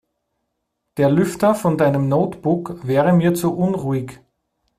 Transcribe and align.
Der 0.97 1.11
Lüfter 1.11 1.53
von 1.53 1.77
deinem 1.77 2.07
Notebook 2.09 2.79
wäre 2.87 3.13
mir 3.13 3.35
zu 3.35 3.55
unruhig. 3.55 4.19